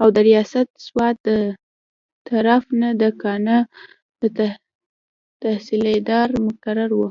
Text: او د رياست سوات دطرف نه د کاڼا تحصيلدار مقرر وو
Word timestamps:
او 0.00 0.08
د 0.14 0.16
رياست 0.28 0.68
سوات 0.86 1.16
دطرف 1.28 2.64
نه 2.80 2.88
د 3.00 3.02
کاڼا 3.22 3.58
تحصيلدار 5.42 6.28
مقرر 6.46 6.90
وو 6.98 7.08